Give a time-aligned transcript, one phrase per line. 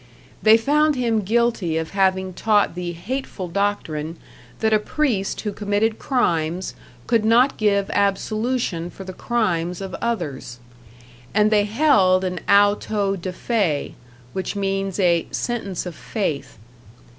[0.41, 4.17] They found him guilty of having taught the hateful doctrine
[4.59, 6.73] that a priest who committed crimes
[7.05, 10.57] could not give absolution for the crimes of others;
[11.35, 13.93] and they held an auto de fe
[14.33, 16.57] which means a "sentence of faith."